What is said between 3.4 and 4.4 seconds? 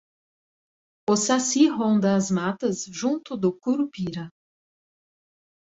curupira